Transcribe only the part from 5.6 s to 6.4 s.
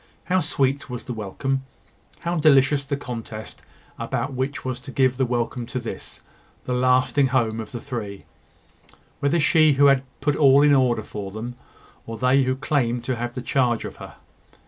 to this,